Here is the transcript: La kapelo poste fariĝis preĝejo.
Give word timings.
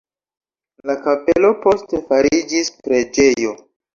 La 0.89 0.95
kapelo 1.03 1.51
poste 1.67 2.01
fariĝis 2.07 2.73
preĝejo. 2.87 3.55